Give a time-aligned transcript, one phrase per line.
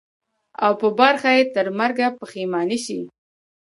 [0.65, 2.99] او په برخه یې ترمرګه پښېماني سي